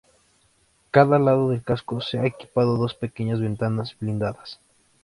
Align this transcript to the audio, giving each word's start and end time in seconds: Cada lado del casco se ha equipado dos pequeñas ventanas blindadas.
Cada 0.89 1.19
lado 1.19 1.49
del 1.49 1.61
casco 1.61 2.01
se 2.01 2.17
ha 2.17 2.25
equipado 2.25 2.75
dos 2.75 2.95
pequeñas 2.95 3.39
ventanas 3.39 3.95
blindadas. 3.99 4.59